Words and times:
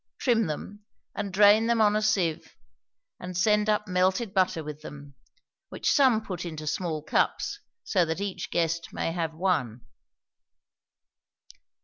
Trim 0.17 0.47
them 0.47 0.83
and 1.13 1.31
drain 1.31 1.67
them 1.67 1.79
on 1.79 1.95
a 1.95 2.01
sieve, 2.01 2.55
and 3.19 3.37
send 3.37 3.69
up 3.69 3.87
melted 3.87 4.33
butter 4.33 4.63
with 4.63 4.81
them, 4.81 5.13
which 5.69 5.91
some 5.91 6.23
put 6.25 6.43
into 6.43 6.65
small 6.65 7.03
cups, 7.03 7.59
so 7.83 8.03
that 8.05 8.19
each 8.19 8.49
guest 8.49 8.91
may 8.91 9.11
have 9.11 9.35
one. 9.35 9.81